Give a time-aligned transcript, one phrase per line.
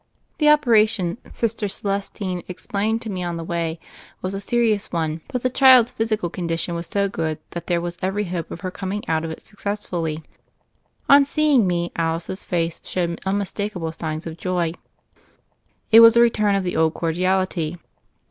[0.39, 1.19] The operation.
[1.31, 3.79] Sister Celestine explained to me on the way,
[4.23, 7.99] was a serious one; but the child's physical condition was so good that there was
[8.01, 10.23] every hope of her coming out of it successfully.
[11.07, 14.71] On seeing me Alice's face showed unmistaka ble signs of joy.
[15.91, 17.77] It was a return of the old cordiality.